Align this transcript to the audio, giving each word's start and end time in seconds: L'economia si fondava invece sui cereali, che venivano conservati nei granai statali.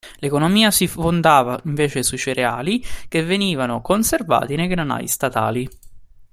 L'economia 0.15 0.71
si 0.71 0.87
fondava 0.87 1.61
invece 1.65 2.01
sui 2.01 2.17
cereali, 2.17 2.83
che 3.07 3.21
venivano 3.23 3.83
conservati 3.83 4.55
nei 4.55 4.65
granai 4.67 5.07
statali. 5.07 5.69